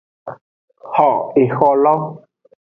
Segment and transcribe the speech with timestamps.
[0.93, 1.09] Xo
[1.41, 1.95] eholo.